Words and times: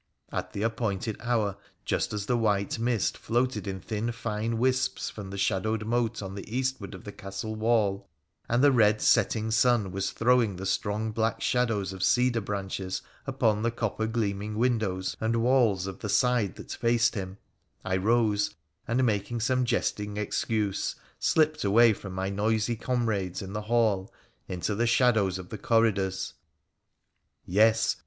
At 0.31 0.53
the 0.53 0.63
appointed 0.63 1.15
hour, 1.19 1.57
just 1.85 2.11
as 2.11 2.25
the 2.25 2.35
white 2.35 2.79
mist 2.79 3.15
floated 3.19 3.67
in 3.67 3.79
thin 3.79 4.11
fine 4.11 4.57
wisps 4.57 5.11
from 5.11 5.29
the 5.29 5.37
shadowed 5.37 5.85
moat 5.85 6.23
on 6.23 6.33
the 6.33 6.57
eastward 6.57 6.95
of 6.95 7.03
the 7.03 7.11
castle 7.11 7.53
wall, 7.55 8.07
and 8.49 8.63
the 8.63 8.71
red 8.71 8.99
setting 8.99 9.51
sun 9.51 9.91
was 9.91 10.09
throw 10.09 10.41
ing 10.41 10.55
the 10.55 10.65
strong 10.65 11.11
black 11.11 11.39
shadows 11.39 11.93
of 11.93 12.01
cedar 12.01 12.41
branches 12.41 13.03
upon 13.27 13.61
the 13.61 13.69
copper 13.69 14.07
gleaming 14.07 14.55
windows 14.57 15.15
and 15.21 15.35
walls 15.43 15.85
of 15.85 15.99
the 15.99 16.09
side 16.09 16.55
that 16.55 16.71
faced 16.71 17.13
him, 17.13 17.37
I 17.85 17.95
rose, 17.97 18.55
and, 18.87 19.03
making 19.03 19.41
some 19.41 19.65
jesting 19.65 20.17
excuse, 20.17 20.95
slipped 21.19 21.63
away 21.63 21.93
from 21.93 22.13
my 22.13 22.29
noisy 22.31 22.75
comrades 22.75 23.43
in 23.43 23.53
the 23.53 23.61
hall 23.69 24.11
into 24.47 24.73
the 24.73 24.87
shadows 24.87 25.37
of 25.37 25.49
the 25.49 25.59
corridors. 25.59 26.33
Yes 27.45 27.97